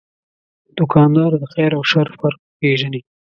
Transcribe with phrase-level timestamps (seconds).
[0.77, 3.01] دوکاندار د خیر او شر فرق پېژني.